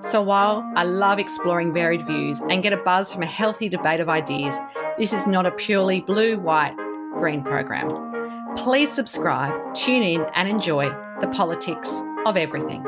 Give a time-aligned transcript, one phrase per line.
[0.00, 3.98] so while I love exploring varied views and get a buzz from a healthy debate
[4.00, 4.58] of ideas,
[4.98, 6.76] this is not a purely blue, white,
[7.14, 7.88] green program.
[8.56, 10.88] Please subscribe, tune in, and enjoy
[11.20, 12.84] the politics of everything.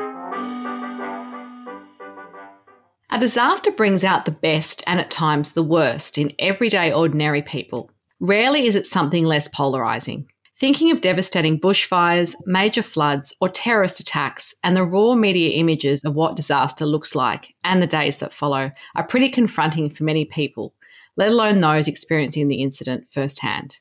[3.09, 7.91] A disaster brings out the best and at times the worst in everyday ordinary people.
[8.21, 10.27] Rarely is it something less polarising.
[10.61, 16.13] Thinking of devastating bushfires, major floods, or terrorist attacks, and the raw media images of
[16.13, 20.75] what disaster looks like and the days that follow are pretty confronting for many people,
[21.17, 23.79] let alone those experiencing the incident firsthand.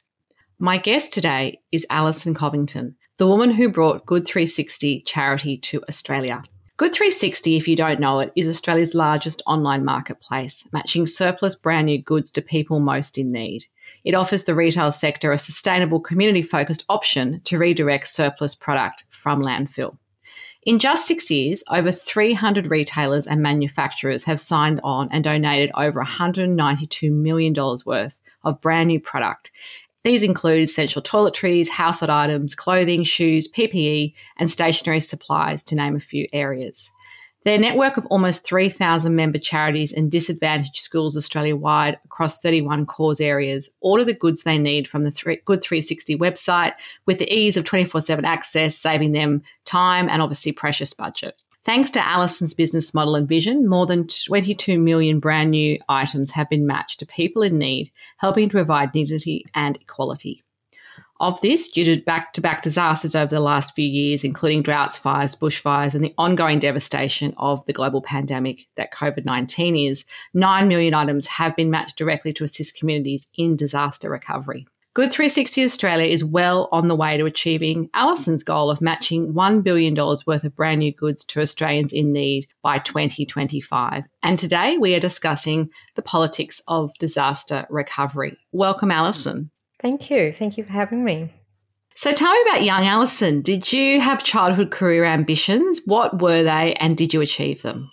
[0.58, 6.42] My guest today is Alison Covington, the woman who brought Good 360 charity to Australia.
[6.78, 11.84] Good 360, if you don't know it, is Australia's largest online marketplace, matching surplus brand
[11.84, 13.66] new goods to people most in need.
[14.04, 19.42] It offers the retail sector a sustainable, community focused option to redirect surplus product from
[19.42, 19.96] landfill.
[20.64, 26.02] In just six years, over 300 retailers and manufacturers have signed on and donated over
[26.04, 27.54] $192 million
[27.86, 29.50] worth of brand new product.
[30.04, 36.00] These include essential toiletries, household items, clothing, shoes, PPE, and stationery supplies, to name a
[36.00, 36.90] few areas.
[37.42, 43.18] Their network of almost 3,000 member charities and disadvantaged schools Australia wide across 31 cause
[43.18, 46.72] areas order the goods they need from the Good 360 website
[47.06, 51.34] with the ease of 24 7 access, saving them time and obviously precious budget.
[51.64, 56.48] Thanks to Alison's business model and vision, more than 22 million brand new items have
[56.48, 60.42] been matched to people in need, helping to provide dignity and equality
[61.20, 64.96] of this due to back to back disasters over the last few years, including droughts,
[64.96, 70.04] fires, bushfires, and the ongoing devastation of the global pandemic that COVID 19 is.
[70.34, 74.66] Nine million items have been matched directly to assist communities in disaster recovery.
[74.92, 79.62] Good 360 Australia is well on the way to achieving Alison's goal of matching $1
[79.62, 84.04] billion worth of brand new goods to Australians in need by 2025.
[84.24, 88.36] And today we are discussing the politics of disaster recovery.
[88.50, 89.52] Welcome, Alison.
[89.80, 90.32] Thank you.
[90.32, 91.32] Thank you for having me.
[91.96, 93.42] So tell me about young Alison.
[93.42, 95.80] Did you have childhood career ambitions?
[95.84, 97.90] What were they and did you achieve them?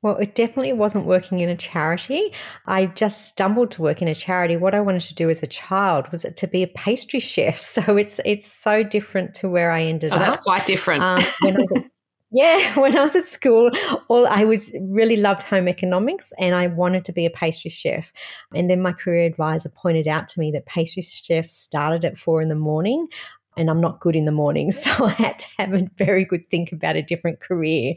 [0.00, 2.32] Well, it definitely wasn't working in a charity.
[2.66, 4.56] I just stumbled to work in a charity.
[4.56, 7.58] What I wanted to do as a child was to be a pastry chef.
[7.78, 10.22] So it's it's so different to where I ended oh, up.
[10.22, 11.02] That's quite different.
[11.02, 11.90] Um, when I was
[12.30, 13.70] yeah, when I was at school,
[14.08, 18.12] all I was really loved home economics and I wanted to be a pastry chef.
[18.54, 22.42] And then my career advisor pointed out to me that pastry chefs started at four
[22.42, 23.08] in the morning
[23.56, 24.70] and I'm not good in the morning.
[24.78, 27.94] So I had to have a very good think about a different career.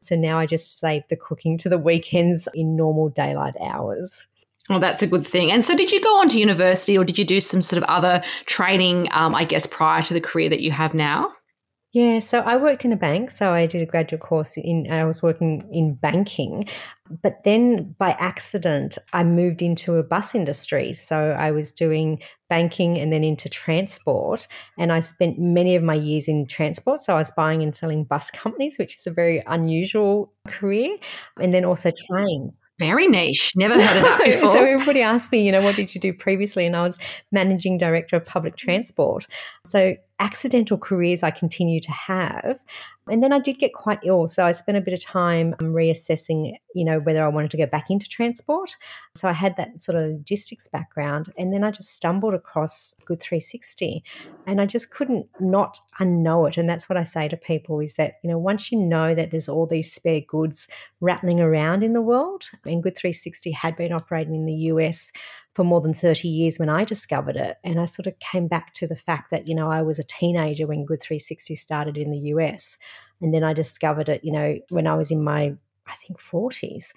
[0.00, 4.26] So now I just save the cooking to the weekends in normal daylight hours.
[4.68, 5.52] Well, that's a good thing.
[5.52, 7.88] And so, did you go on to university or did you do some sort of
[7.88, 11.28] other training, um, I guess, prior to the career that you have now?
[11.94, 13.30] Yeah, so I worked in a bank.
[13.30, 16.68] So I did a graduate course in, I was working in banking.
[17.22, 20.92] But then by accident, I moved into a bus industry.
[20.92, 24.48] So I was doing banking and then into transport.
[24.76, 27.04] And I spent many of my years in transport.
[27.04, 30.96] So I was buying and selling bus companies, which is a very unusual career.
[31.40, 32.70] And then also trains.
[32.80, 33.52] Very niche.
[33.54, 34.48] Never heard of that before.
[34.48, 36.66] so everybody asked me, you know, what did you do previously?
[36.66, 36.98] And I was
[37.30, 38.58] managing director of public mm.
[38.58, 39.28] transport.
[39.64, 42.60] So accidental careers I continue to have.
[43.08, 44.26] And then I did get quite ill.
[44.26, 47.56] So I spent a bit of time um, reassessing, you know, whether I wanted to
[47.56, 48.76] go back into transport.
[49.14, 51.32] So I had that sort of logistics background.
[51.36, 54.02] And then I just stumbled across Good 360
[54.46, 56.56] and I just couldn't not unknow it.
[56.56, 59.30] And that's what I say to people is that, you know, once you know that
[59.30, 60.68] there's all these spare goods
[61.00, 65.12] rattling around in the world, and Good 360 had been operating in the US
[65.54, 67.58] for more than 30 years when I discovered it.
[67.62, 70.04] And I sort of came back to the fact that, you know, I was a
[70.04, 72.76] teenager when Good 360 started in the US.
[73.20, 75.54] And then I discovered it, you know, when I was in my,
[75.86, 76.92] I think, 40s.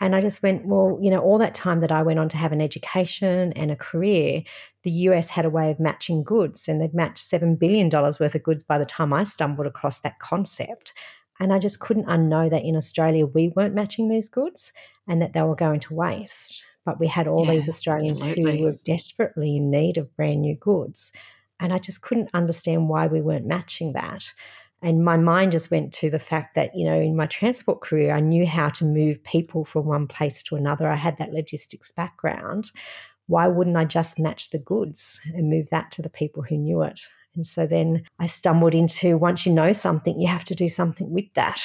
[0.00, 2.36] And I just went, well, you know, all that time that I went on to
[2.36, 4.42] have an education and a career,
[4.82, 8.42] the US had a way of matching goods and they'd matched $7 billion worth of
[8.42, 10.92] goods by the time I stumbled across that concept.
[11.38, 14.72] And I just couldn't unknow that in Australia we weren't matching these goods
[15.06, 16.64] and that they were going to waste.
[16.84, 18.58] But we had all yeah, these Australians absolutely.
[18.58, 21.12] who were desperately in need of brand new goods.
[21.60, 24.32] And I just couldn't understand why we weren't matching that.
[24.82, 28.14] And my mind just went to the fact that, you know, in my transport career,
[28.14, 30.88] I knew how to move people from one place to another.
[30.88, 32.72] I had that logistics background.
[33.28, 36.82] Why wouldn't I just match the goods and move that to the people who knew
[36.82, 37.00] it?
[37.34, 41.10] And so then I stumbled into once you know something, you have to do something
[41.10, 41.62] with that.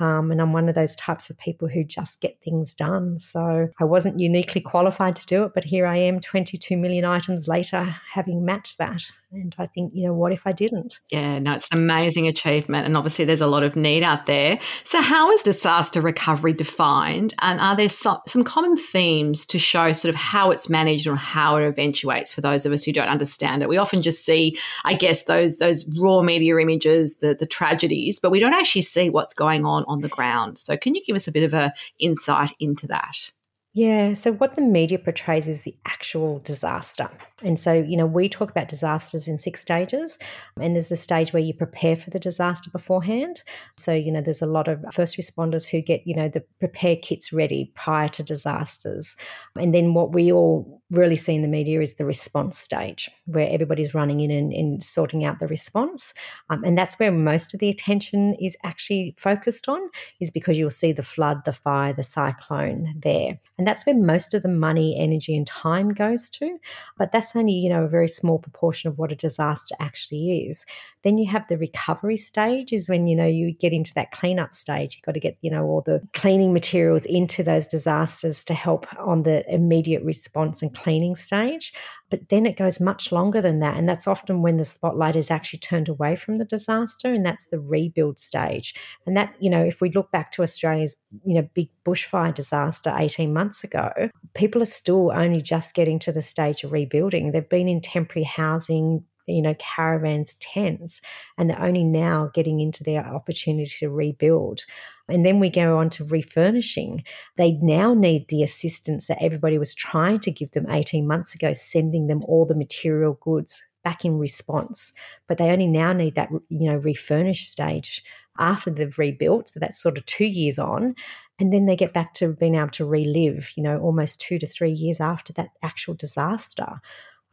[0.00, 3.18] Um, and I'm one of those types of people who just get things done.
[3.18, 7.48] So I wasn't uniquely qualified to do it, but here I am 22 million items
[7.48, 9.02] later having matched that.
[9.34, 11.00] And I think, you know, what if I didn't?
[11.10, 12.86] Yeah, no, it's an amazing achievement.
[12.86, 14.60] And obviously, there's a lot of need out there.
[14.84, 17.34] So, how is disaster recovery defined?
[17.40, 21.16] And are there some, some common themes to show sort of how it's managed or
[21.16, 23.68] how it eventuates for those of us who don't understand it?
[23.68, 28.30] We often just see, I guess, those those raw media images, the, the tragedies, but
[28.30, 30.58] we don't actually see what's going on on the ground.
[30.58, 33.32] So, can you give us a bit of a insight into that?
[33.74, 34.14] Yeah.
[34.14, 37.10] So, what the media portrays is the actual disaster.
[37.42, 40.18] And so, you know, we talk about disasters in six stages.
[40.60, 43.42] And there's the stage where you prepare for the disaster beforehand.
[43.76, 46.94] So, you know, there's a lot of first responders who get, you know, the prepare
[46.94, 49.16] kits ready prior to disasters.
[49.56, 53.48] And then what we all really see in the media is the response stage, where
[53.50, 56.14] everybody's running in and, and sorting out the response.
[56.50, 59.80] Um, and that's where most of the attention is actually focused on,
[60.20, 63.40] is because you'll see the flood, the fire, the cyclone there.
[63.58, 66.58] And that's where most of the money, energy, and time goes to.
[66.96, 70.64] But that's only, you know, a very small proportion of what a disaster actually is.
[71.02, 74.52] Then you have the recovery stage, is when, you know, you get into that cleanup
[74.52, 74.96] stage.
[74.96, 78.86] You've got to get, you know, all the cleaning materials into those disasters to help
[78.98, 81.72] on the immediate response and cleaning stage.
[82.10, 83.76] But then it goes much longer than that.
[83.76, 87.12] And that's often when the spotlight is actually turned away from the disaster.
[87.12, 88.74] And that's the rebuild stage.
[89.06, 92.94] And that, you know, if we look back to Australia's, you know, big bushfire disaster
[92.96, 93.90] 18 months ago,
[94.34, 97.13] people are still only just getting to the stage of rebuilding.
[97.32, 101.00] They've been in temporary housing, you know, caravans, tents,
[101.38, 104.60] and they're only now getting into their opportunity to rebuild.
[105.08, 107.04] And then we go on to refurnishing.
[107.36, 111.52] They now need the assistance that everybody was trying to give them 18 months ago,
[111.52, 114.92] sending them all the material goods back in response.
[115.28, 118.02] But they only now need that, you know, refurnish stage
[118.38, 119.50] after they've rebuilt.
[119.50, 120.94] So that's sort of two years on.
[121.38, 124.46] And then they get back to being able to relive, you know, almost two to
[124.46, 126.80] three years after that actual disaster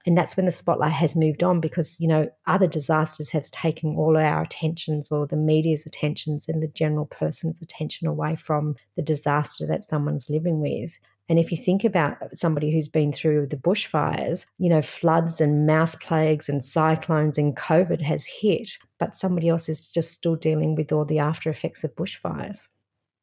[0.06, 3.96] and that's when the spotlight has moved on because you know other disasters have taken
[3.96, 9.02] all our attentions or the media's attentions and the general person's attention away from the
[9.02, 10.98] disaster that someone's living with
[11.30, 15.66] and if you think about somebody who's been through the bushfires, you know, floods and
[15.66, 20.76] mouse plagues and cyclones and COVID has hit, but somebody else is just still dealing
[20.76, 22.68] with all the after effects of bushfires.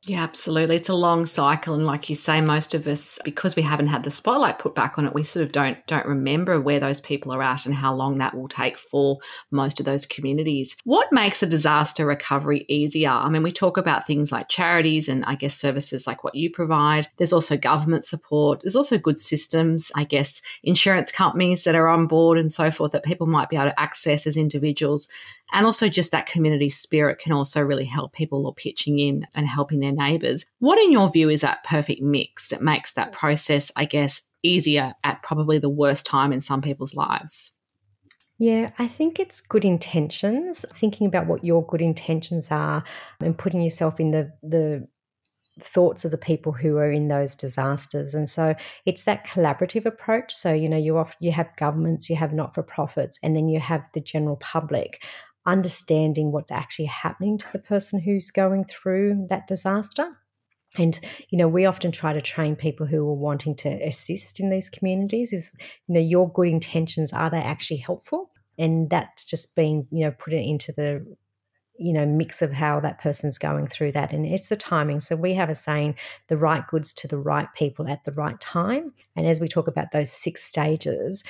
[0.06, 0.76] Yeah, absolutely.
[0.76, 4.04] It's a long cycle, and like you say, most of us, because we haven't had
[4.04, 7.32] the spotlight put back on it, we sort of don't don't remember where those people
[7.32, 9.16] are at and how long that will take for
[9.50, 10.76] most of those communities.
[10.84, 13.10] What makes a disaster recovery easier?
[13.10, 16.48] I mean, we talk about things like charities and I guess services like what you
[16.48, 17.08] provide.
[17.16, 18.60] There's also government support.
[18.62, 22.92] There's also good systems, I guess, insurance companies that are on board and so forth
[22.92, 25.08] that people might be able to access as individuals
[25.52, 29.46] and also just that community spirit can also really help people or pitching in and
[29.46, 30.44] helping their neighbours.
[30.58, 34.94] What, in your view, is that perfect mix that makes that process, I guess, easier
[35.04, 37.52] at probably the worst time in some people's lives?
[38.38, 42.84] Yeah, I think it's good intentions, thinking about what your good intentions are
[43.20, 44.86] and putting yourself in the the
[45.60, 48.54] thoughts of the people who are in those disasters and so
[48.87, 52.54] it's that collaborative approach so you know you off, you have governments you have not
[52.54, 55.02] for profits and then you have the general public
[55.47, 60.09] understanding what's actually happening to the person who's going through that disaster.
[60.76, 60.99] And
[61.30, 64.68] you know, we often try to train people who are wanting to assist in these
[64.68, 65.33] communities.
[65.33, 65.50] Is
[65.87, 68.30] you know, your good intentions are they actually helpful?
[68.59, 71.07] And that's just being, you know put it into the
[71.78, 75.16] you know mix of how that person's going through that and it's the timing so
[75.16, 75.95] we have a saying
[76.26, 79.68] the right goods to the right people at the right time and as we talk
[79.68, 81.23] about those six stages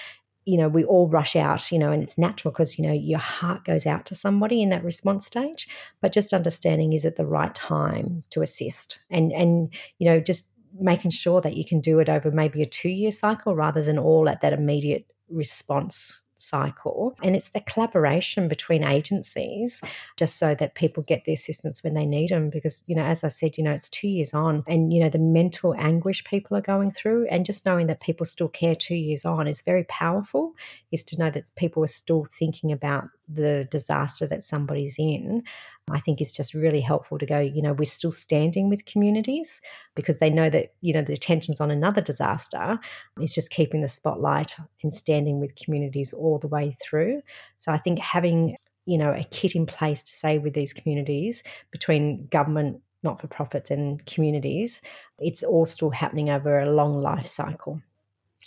[0.49, 3.19] you know, we all rush out, you know, and it's natural because, you know, your
[3.19, 5.69] heart goes out to somebody in that response stage.
[6.00, 10.49] But just understanding is it the right time to assist and, and, you know, just
[10.81, 13.99] making sure that you can do it over maybe a two year cycle rather than
[13.99, 17.16] all at that immediate response cycle.
[17.23, 19.83] And it's the collaboration between agencies
[20.16, 22.50] just so that people get the assistance when they need them.
[22.50, 25.09] Because, you know, as I said, you know, it's two years on and, you know,
[25.09, 28.95] the mental anguish people are going through and just knowing that people still care two
[28.95, 30.54] years on is very powerful,
[30.92, 35.42] is to know that people are still thinking about the disaster that somebody's in
[35.90, 39.61] I think is just really helpful to go, you know, we're still standing with communities
[39.95, 42.78] because they know that, you know, the attention's on another disaster
[43.21, 47.23] is just keeping the spotlight and standing with communities all the way through.
[47.59, 48.57] So I think having
[48.88, 53.26] you know, a kit in place to say with these communities between government, not for
[53.26, 54.80] profits, and communities,
[55.18, 57.83] it's all still happening over a long life cycle.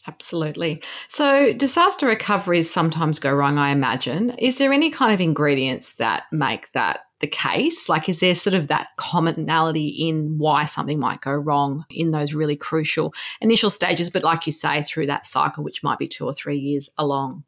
[0.07, 0.81] Absolutely.
[1.07, 4.31] So, disaster recoveries sometimes go wrong, I imagine.
[4.31, 7.87] Is there any kind of ingredients that make that the case?
[7.87, 12.33] Like, is there sort of that commonality in why something might go wrong in those
[12.33, 16.25] really crucial initial stages, but like you say, through that cycle, which might be two
[16.25, 17.43] or three years along?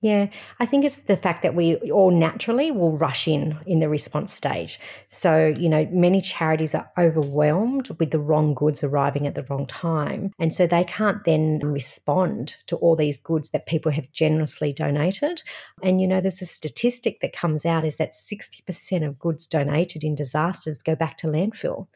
[0.00, 0.28] Yeah,
[0.60, 4.34] I think it's the fact that we all naturally will rush in in the response
[4.34, 4.78] stage.
[5.08, 9.66] So, you know, many charities are overwhelmed with the wrong goods arriving at the wrong
[9.66, 10.32] time.
[10.38, 15.42] And so they can't then respond to all these goods that people have generously donated.
[15.82, 20.04] And, you know, there's a statistic that comes out is that 60% of goods donated
[20.04, 21.86] in disasters go back to landfill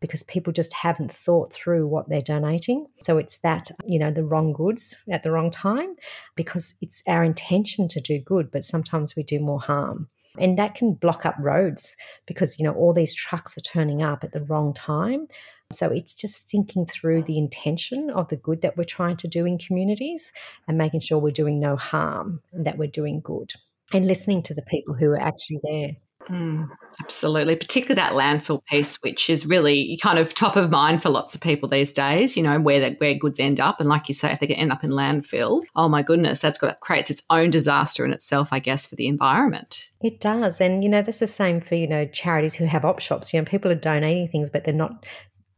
[0.00, 2.86] because people just haven't thought through what they're donating.
[3.00, 5.94] So it's that, you know, the wrong goods at the wrong time
[6.36, 10.08] because it's our intention to do good, but sometimes we do more harm.
[10.38, 14.24] And that can block up roads because, you know, all these trucks are turning up
[14.24, 15.26] at the wrong time.
[15.72, 19.44] So it's just thinking through the intention of the good that we're trying to do
[19.44, 20.32] in communities
[20.66, 23.52] and making sure we're doing no harm and that we're doing good
[23.92, 25.96] and listening to the people who are actually there.
[26.28, 26.68] Mm,
[27.00, 31.34] absolutely, particularly that landfill piece, which is really kind of top of mind for lots
[31.34, 32.36] of people these days.
[32.36, 34.56] You know where that where goods end up, and like you say, if they can
[34.56, 38.52] end up in landfill, oh my goodness, that's got creates its own disaster in itself,
[38.52, 39.90] I guess, for the environment.
[40.02, 43.00] It does, and you know that's the same for you know charities who have op
[43.00, 43.32] shops.
[43.32, 45.06] You know, people are donating things, but they're not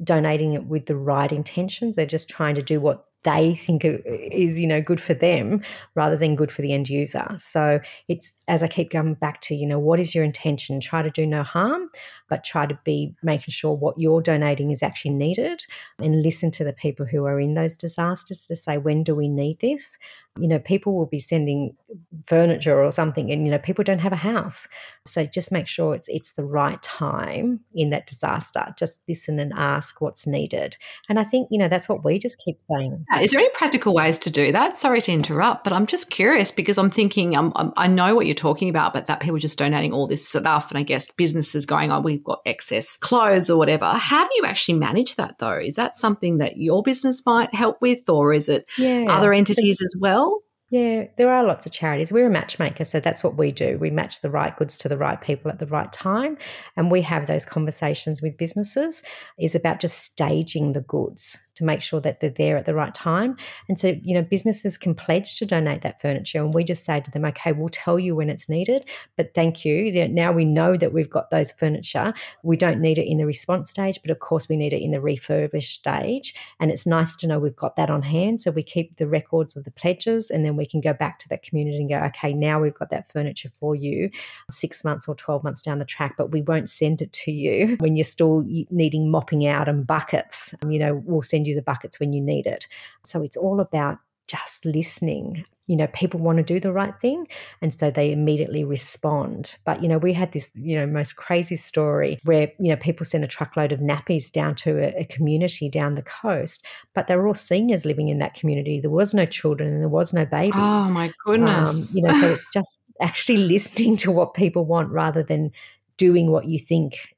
[0.03, 1.97] donating it with the right intentions.
[1.97, 5.63] They're just trying to do what they think is you know good for them
[5.95, 7.27] rather than good for the end user.
[7.39, 10.81] So it's as i keep going back to you know what is your intention?
[10.81, 11.91] Try to do no harm
[12.33, 15.67] but try to be making sure what you're donating is actually needed
[15.99, 19.29] and listen to the people who are in those disasters to say when do we
[19.29, 19.99] need this?
[20.39, 21.77] You know people will be sending
[22.25, 24.67] furniture or something and you know people don't have a house.
[25.05, 28.75] So just make sure it's it's the right time in that disaster.
[28.79, 30.79] Just listen and ask what's needed.
[31.11, 33.95] And i think you know that's what we just keep saying is there any practical
[33.95, 37.53] ways to do that sorry to interrupt but i'm just curious because i'm thinking I'm,
[37.57, 40.71] I'm, i know what you're talking about but that people just donating all this stuff
[40.71, 44.45] and i guess businesses going on we've got excess clothes or whatever how do you
[44.45, 48.49] actually manage that though is that something that your business might help with or is
[48.49, 49.07] it yeah.
[49.09, 50.43] other entities as well
[50.73, 52.11] yeah, there are lots of charities.
[52.11, 53.77] We're a matchmaker, so that's what we do.
[53.79, 56.39] We match the right goods to the right people at the right time.
[56.79, 59.03] And we have those conversations with businesses
[59.39, 62.95] is about just staging the goods to make sure that they're there at the right
[62.95, 63.37] time.
[63.69, 66.39] And so, you know, businesses can pledge to donate that furniture.
[66.39, 68.85] And we just say to them, okay, we'll tell you when it's needed,
[69.17, 69.93] but thank you.
[70.09, 72.15] Now we know that we've got those furniture.
[72.43, 74.91] We don't need it in the response stage, but of course we need it in
[74.91, 76.35] the refurbished stage.
[76.61, 78.41] And it's nice to know we've got that on hand.
[78.41, 81.29] So we keep the records of the pledges and then we can go back to
[81.29, 84.11] that community and go, okay, now we've got that furniture for you
[84.51, 87.77] six months or 12 months down the track, but we won't send it to you
[87.81, 90.55] when you're still needing mopping out and buckets.
[90.69, 92.67] You know, we'll send you the buckets when you need it.
[93.05, 93.99] So it's all about
[94.33, 95.45] just listening.
[95.67, 97.29] You know, people want to do the right thing.
[97.61, 99.57] And so they immediately respond.
[99.65, 103.07] But, you know, we had this, you know, most crazy story where, you know, people
[103.07, 107.17] sent a truckload of nappies down to a, a community down the coast, but they
[107.17, 108.81] were all seniors living in that community.
[108.81, 110.55] There was no children and there was no babies.
[110.57, 111.93] Oh, my goodness.
[111.93, 115.53] Um, you know, so it's just actually listening to what people want rather than
[115.97, 117.15] doing what you think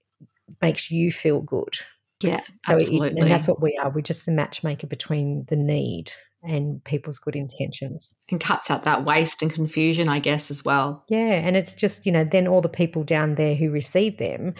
[0.60, 1.76] makes you feel good.
[2.20, 3.20] Yeah, so absolutely.
[3.20, 3.90] It, and that's what we are.
[3.90, 8.14] We're just the matchmaker between the need and people's good intentions.
[8.30, 11.04] And cuts out that waste and confusion, I guess, as well.
[11.08, 11.32] Yeah.
[11.32, 14.54] And it's just, you know, then all the people down there who receive them,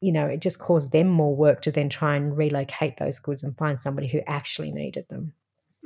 [0.00, 3.44] you know, it just caused them more work to then try and relocate those goods
[3.44, 5.32] and find somebody who actually needed them.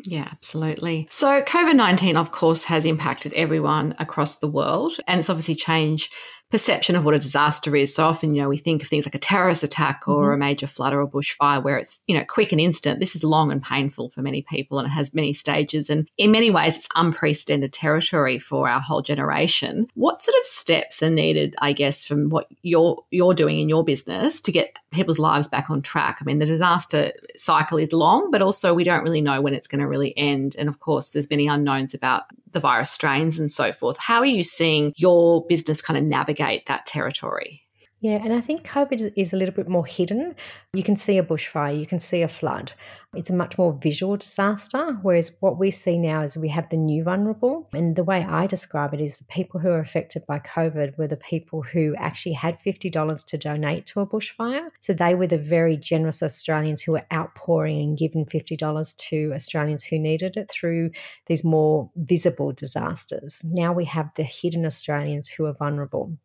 [0.04, 1.06] Yeah, absolutely.
[1.10, 6.12] So, COVID 19, of course, has impacted everyone across the world, and it's obviously changed
[6.50, 7.94] perception of what a disaster is.
[7.94, 10.34] So often, you know, we think of things like a terrorist attack or mm-hmm.
[10.34, 13.00] a major flood or a bushfire where it's, you know, quick and instant.
[13.00, 15.90] This is long and painful for many people and it has many stages.
[15.90, 19.88] And in many ways, it's unprecedented territory for our whole generation.
[19.94, 23.84] What sort of steps are needed, I guess, from what you're you're doing in your
[23.84, 26.18] business to get people's lives back on track?
[26.20, 29.68] I mean, the disaster cycle is long, but also we don't really know when it's
[29.68, 30.54] going to really end.
[30.56, 32.24] And of course, there's many unknowns about
[32.56, 33.98] the virus strains and so forth.
[33.98, 37.65] How are you seeing your business kind of navigate that territory?
[38.00, 40.34] Yeah, and I think COVID is a little bit more hidden.
[40.74, 42.72] You can see a bushfire, you can see a flood.
[43.14, 46.76] It's a much more visual disaster, whereas what we see now is we have the
[46.76, 47.70] new vulnerable.
[47.72, 51.08] And the way I describe it is the people who are affected by COVID were
[51.08, 54.68] the people who actually had $50 to donate to a bushfire.
[54.80, 59.84] So they were the very generous Australians who were outpouring and giving $50 to Australians
[59.84, 60.90] who needed it through
[61.28, 63.40] these more visible disasters.
[63.42, 66.18] Now we have the hidden Australians who are vulnerable.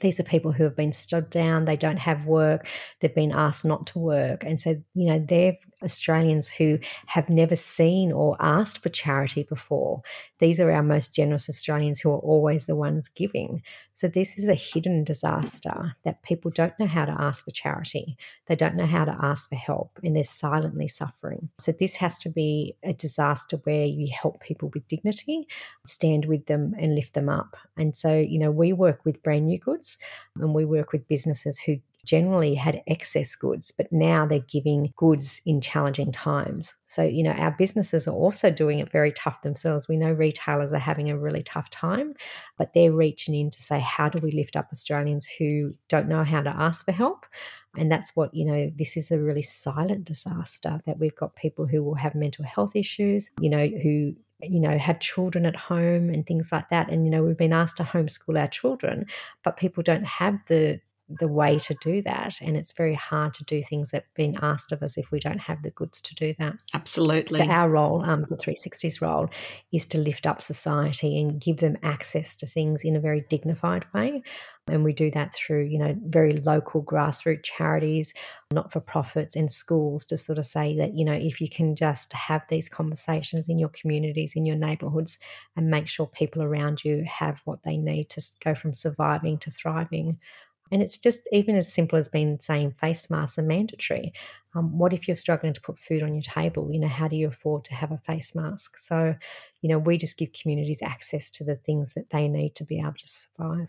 [0.00, 2.66] These are people who have been stood down, they don't have work,
[3.00, 4.44] they've been asked not to work.
[4.44, 10.02] And so, you know, they're Australians who have never seen or asked for charity before.
[10.38, 13.62] These are our most generous Australians who are always the ones giving.
[13.96, 18.18] So, this is a hidden disaster that people don't know how to ask for charity.
[18.44, 21.48] They don't know how to ask for help, and they're silently suffering.
[21.56, 25.48] So, this has to be a disaster where you help people with dignity,
[25.86, 27.56] stand with them, and lift them up.
[27.78, 29.96] And so, you know, we work with brand new goods
[30.38, 35.40] and we work with businesses who generally had excess goods, but now they're giving goods
[35.44, 36.74] in challenging times.
[36.86, 39.88] So, you know, our businesses are also doing it very tough themselves.
[39.88, 42.14] We know retailers are having a really tough time,
[42.56, 46.24] but they're reaching in to say, how do we lift up Australians who don't know
[46.24, 47.26] how to ask for help?
[47.76, 51.66] And that's what, you know, this is a really silent disaster that we've got people
[51.66, 56.10] who will have mental health issues, you know, who you know, have children at home
[56.10, 56.90] and things like that.
[56.90, 59.06] And, you know, we've been asked to homeschool our children,
[59.42, 62.38] but people don't have the the way to do that.
[62.40, 65.20] And it's very hard to do things that have been asked of us if we
[65.20, 66.56] don't have the goods to do that.
[66.74, 67.38] Absolutely.
[67.38, 69.28] So our role, um, the 360's role,
[69.72, 73.84] is to lift up society and give them access to things in a very dignified
[73.94, 74.22] way.
[74.68, 78.12] And we do that through, you know, very local grassroots charities,
[78.52, 81.76] not for profits, and schools to sort of say that, you know, if you can
[81.76, 85.18] just have these conversations in your communities, in your neighborhoods,
[85.56, 89.52] and make sure people around you have what they need to go from surviving to
[89.52, 90.18] thriving,
[90.70, 94.12] and it's just even as simple as being saying face masks are mandatory.
[94.54, 96.70] Um, what if you're struggling to put food on your table?
[96.72, 98.78] You know, how do you afford to have a face mask?
[98.78, 99.14] So,
[99.60, 102.80] you know, we just give communities access to the things that they need to be
[102.80, 103.68] able to survive.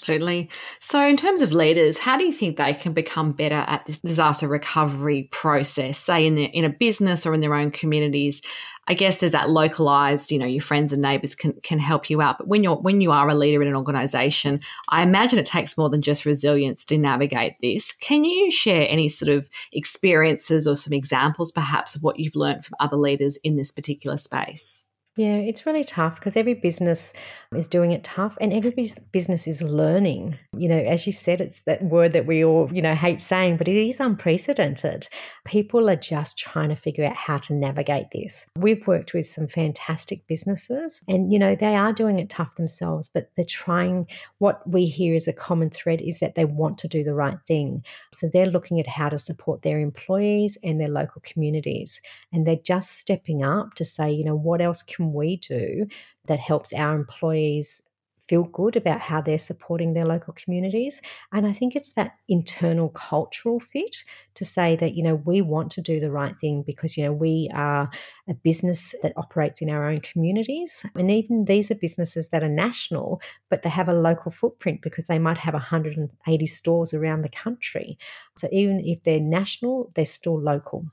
[0.00, 0.48] Absolutely.
[0.78, 3.98] So, in terms of leaders, how do you think they can become better at this
[3.98, 8.40] disaster recovery process, say in, in a business or in their own communities?
[8.88, 12.20] I guess there's that localized, you know, your friends and neighbors can, can help you
[12.20, 12.38] out.
[12.38, 15.78] But when you're when you are a leader in an organization, I imagine it takes
[15.78, 17.92] more than just resilience to navigate this.
[17.92, 22.64] Can you share any sort of experiences or some examples perhaps of what you've learned
[22.64, 24.86] from other leaders in this particular space?
[25.16, 27.12] Yeah, it's really tough because every business
[27.56, 28.70] is doing it tough and every
[29.10, 30.38] business is learning.
[30.56, 33.56] You know, as you said, it's that word that we all, you know, hate saying,
[33.56, 35.08] but it is unprecedented.
[35.44, 38.46] People are just trying to figure out how to navigate this.
[38.56, 43.08] We've worked with some fantastic businesses and, you know, they are doing it tough themselves,
[43.08, 44.06] but they're trying.
[44.38, 47.38] What we hear as a common thread is that they want to do the right
[47.48, 47.84] thing.
[48.14, 52.00] So they're looking at how to support their employees and their local communities.
[52.32, 55.86] And they're just stepping up to say, you know, what else can we do
[56.30, 57.82] that helps our employees
[58.28, 61.02] feel good about how they're supporting their local communities.
[61.32, 65.72] And I think it's that internal cultural fit to say that, you know, we want
[65.72, 67.90] to do the right thing because, you know, we are
[68.28, 70.86] a business that operates in our own communities.
[70.94, 75.08] And even these are businesses that are national, but they have a local footprint because
[75.08, 77.98] they might have 180 stores around the country.
[78.36, 80.86] So even if they're national, they're still local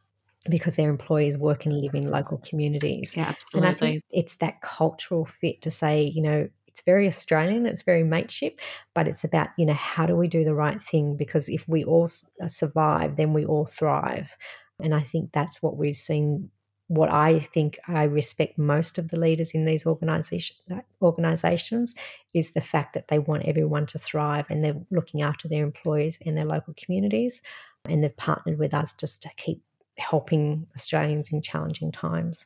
[0.50, 3.16] because their employees work and live in local communities.
[3.16, 3.68] Yeah, absolutely.
[3.68, 7.82] And I think it's that cultural fit to say, you know, it's very Australian, it's
[7.82, 8.62] very mateship,
[8.94, 11.18] but it's about, you know, how do we do the right thing?
[11.18, 12.08] Because if we all
[12.42, 14.38] uh, survive, then we all thrive.
[14.80, 16.52] And I think that's what we've seen.
[16.88, 20.56] What I think I respect most of the leaders in these organization,
[21.02, 21.96] organizations
[22.36, 26.20] is the fact that they want everyone to thrive and they're looking after their employees
[26.26, 27.42] and their local communities.
[27.90, 29.64] And they've partnered with us just to keep
[29.98, 32.46] helping Australians in challenging times.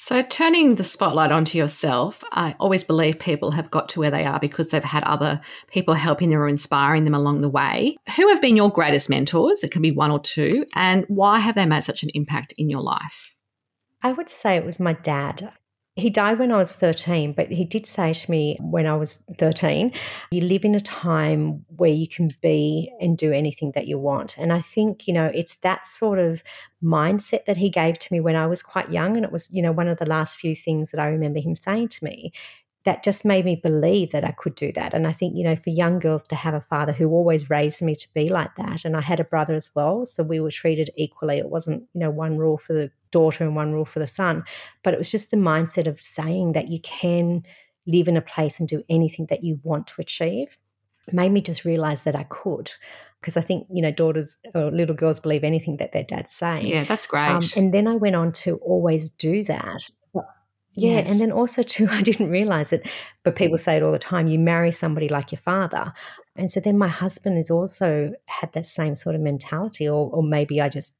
[0.00, 4.24] So, turning the spotlight onto yourself, I always believe people have got to where they
[4.24, 5.40] are because they've had other
[5.72, 7.96] people helping them or inspiring them along the way.
[8.14, 9.64] Who have been your greatest mentors?
[9.64, 10.64] It can be one or two.
[10.76, 13.34] And why have they made such an impact in your life?
[14.00, 15.52] I would say it was my dad.
[15.98, 19.24] He died when I was 13, but he did say to me when I was
[19.36, 19.92] 13,
[20.30, 24.38] you live in a time where you can be and do anything that you want.
[24.38, 26.44] And I think, you know, it's that sort of
[26.82, 29.16] mindset that he gave to me when I was quite young.
[29.16, 31.56] And it was, you know, one of the last few things that I remember him
[31.56, 32.32] saying to me
[32.84, 34.94] that just made me believe that I could do that.
[34.94, 37.82] And I think, you know, for young girls to have a father who always raised
[37.82, 38.84] me to be like that.
[38.84, 40.06] And I had a brother as well.
[40.06, 41.38] So we were treated equally.
[41.38, 44.44] It wasn't, you know, one rule for the daughter and one rule for the son.
[44.82, 47.44] But it was just the mindset of saying that you can
[47.86, 50.58] live in a place and do anything that you want to achieve.
[51.12, 52.70] made me just realize that I could.
[53.20, 56.66] Because I think, you know, daughters or little girls believe anything that their dad's saying.
[56.66, 57.30] Yeah, that's great.
[57.30, 59.88] Um, and then I went on to always do that.
[60.78, 60.98] Yeah.
[60.98, 61.10] Yes.
[61.10, 62.88] And then also, too, I didn't realize it,
[63.24, 65.92] but people say it all the time you marry somebody like your father.
[66.36, 70.22] And so then my husband has also had that same sort of mentality, or, or
[70.22, 70.96] maybe I just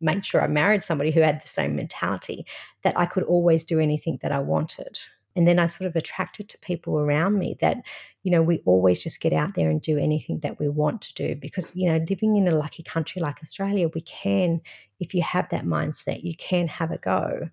[0.00, 2.46] made sure I married somebody who had the same mentality
[2.82, 4.98] that I could always do anything that I wanted.
[5.36, 7.78] And then I sort of attracted to people around me that,
[8.24, 11.14] you know, we always just get out there and do anything that we want to
[11.14, 14.60] do because, you know, living in a lucky country like Australia, we can,
[14.98, 17.50] if you have that mindset, you can have a go.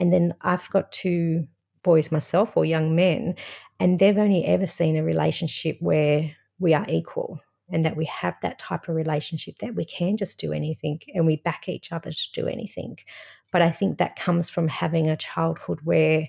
[0.00, 1.46] And then I've got two
[1.82, 3.36] boys myself or young men,
[3.78, 8.34] and they've only ever seen a relationship where we are equal and that we have
[8.42, 12.12] that type of relationship that we can just do anything and we back each other
[12.12, 12.98] to do anything.
[13.52, 16.28] But I think that comes from having a childhood where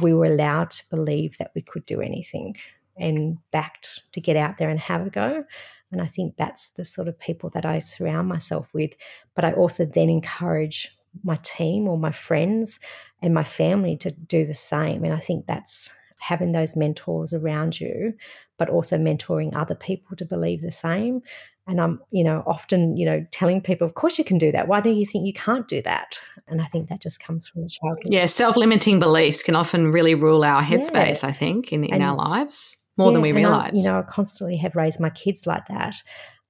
[0.00, 2.56] we were allowed to believe that we could do anything
[2.96, 5.44] and backed to get out there and have a go.
[5.90, 8.92] And I think that's the sort of people that I surround myself with.
[9.34, 12.78] But I also then encourage my team or my friends
[13.22, 15.04] and my family to do the same.
[15.04, 18.14] And I think that's having those mentors around you,
[18.58, 21.22] but also mentoring other people to believe the same.
[21.66, 24.68] And I'm, you know, often, you know, telling people, of course you can do that.
[24.68, 26.18] Why do you think you can't do that?
[26.46, 28.06] And I think that just comes from the childhood.
[28.12, 31.28] Yeah, self-limiting beliefs can often really rule our headspace, yeah.
[31.28, 33.72] I think, in, in and, our lives more yeah, than we realize.
[33.74, 36.02] I, you know, I constantly have raised my kids like that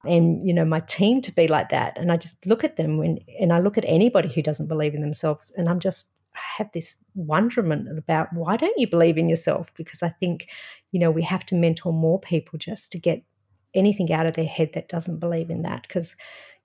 [0.05, 2.99] and you know my team to be like that and i just look at them
[2.99, 6.71] when and i look at anybody who doesn't believe in themselves and i'm just have
[6.73, 9.73] this wonderment about why don't you believe in yourself?
[9.75, 10.47] Because i think
[10.93, 13.23] you know we have to mentor more people just to get
[13.75, 15.83] anything out of their head that doesn't believe in that.
[15.83, 16.17] Because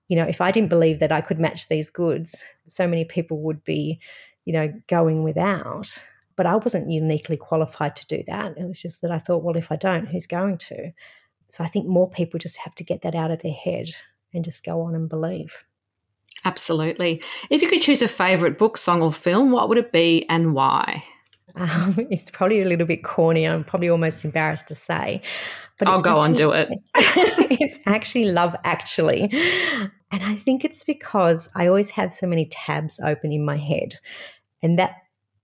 [0.08, 3.40] you know if i didn't believe that i could match these goods so many people
[3.40, 3.98] would be
[4.44, 6.04] you know going without.
[6.36, 8.58] But i wasn't uniquely qualified to do that.
[8.58, 10.92] It was just that i thought well if i don't who's going to?
[11.48, 13.90] So I think more people just have to get that out of their head
[14.32, 15.64] and just go on and believe.
[16.44, 17.22] Absolutely.
[17.50, 20.54] If you could choose a favourite book, song, or film, what would it be and
[20.54, 21.04] why?
[21.56, 23.46] Um, it's probably a little bit corny.
[23.46, 25.22] I'm probably almost embarrassed to say.
[25.78, 26.68] But I'll go actually, on, do it.
[27.60, 29.28] it's actually Love Actually.
[30.12, 33.96] And I think it's because I always have so many tabs open in my head.
[34.62, 34.98] And that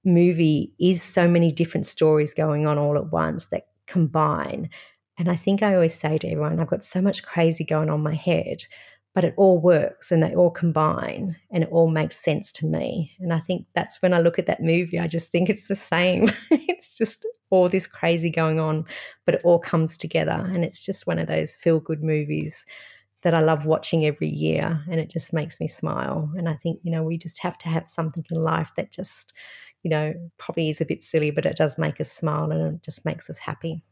[0.04, 4.70] movie is so many different stories going on all at once that combine
[5.20, 7.96] and I think I always say to everyone, I've got so much crazy going on
[7.96, 8.64] in my head,
[9.14, 13.12] but it all works and they all combine and it all makes sense to me.
[13.18, 15.74] And I think that's when I look at that movie, I just think it's the
[15.74, 16.28] same.
[16.50, 18.84] it's just all this crazy going on,
[19.26, 20.48] but it all comes together.
[20.52, 22.64] And it's just one of those feel good movies
[23.22, 26.30] that I love watching every year and it just makes me smile.
[26.36, 29.32] And I think, you know, we just have to have something in life that just,
[29.82, 32.82] you know, probably is a bit silly, but it does make us smile and it
[32.82, 33.82] just makes us happy.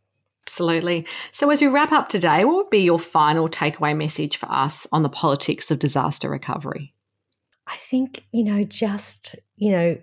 [0.48, 1.06] Absolutely.
[1.30, 4.86] So, as we wrap up today, what would be your final takeaway message for us
[4.92, 6.94] on the politics of disaster recovery?
[7.66, 9.98] I think, you know, just, you know,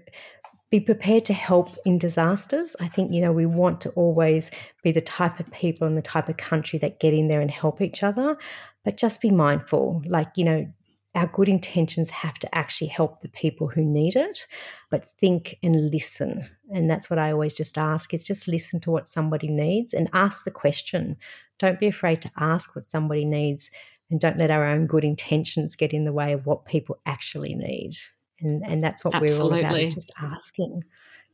[0.70, 2.76] be prepared to help in disasters.
[2.80, 4.52] I think, you know, we want to always
[4.84, 7.50] be the type of people and the type of country that get in there and
[7.50, 8.38] help each other,
[8.84, 10.04] but just be mindful.
[10.06, 10.68] Like, you know,
[11.16, 14.46] our good intentions have to actually help the people who need it,
[14.92, 16.50] but think and listen.
[16.74, 20.10] And that's what I always just ask is just listen to what somebody needs and
[20.14, 21.16] ask the question.
[21.58, 23.72] Don't be afraid to ask what somebody needs
[24.12, 27.56] and don't let our own good intentions get in the way of what people actually
[27.56, 27.94] need.
[28.42, 29.62] And and that's what Absolutely.
[29.62, 30.84] we're all about is just asking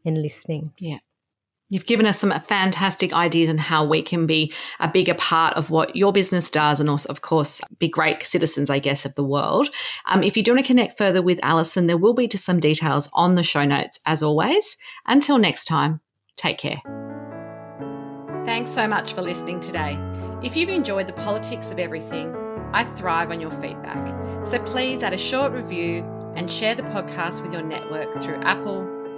[0.06, 0.74] and listening.
[0.78, 1.00] Yeah.
[1.72, 5.70] You've given us some fantastic ideas on how we can be a bigger part of
[5.70, 9.24] what your business does and also, of course, be great citizens, I guess, of the
[9.24, 9.70] world.
[10.06, 13.10] Um, if you do want to connect further with Alison, there will be some details
[13.14, 14.76] on the show notes as always.
[15.08, 16.02] Until next time,
[16.36, 16.82] take care.
[18.46, 19.98] Thanks so much for listening today.
[20.44, 22.36] If you've enjoyed the politics of everything,
[22.74, 24.46] I thrive on your feedback.
[24.46, 26.04] So please add a short review
[26.36, 29.01] and share the podcast with your network through Apple,